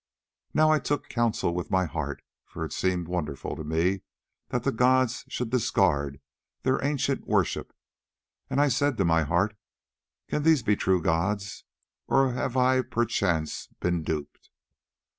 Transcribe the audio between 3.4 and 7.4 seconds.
to me that the gods should discard their ancient